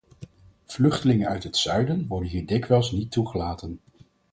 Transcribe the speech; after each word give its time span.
Vluchtelingen 0.65 1.27
uit 1.27 1.43
het 1.43 1.57
zuiden 1.57 2.07
worden 2.07 2.29
hier 2.29 2.45
dikwijls 2.45 2.91
niet 2.91 3.11
toegelaten. 3.11 3.79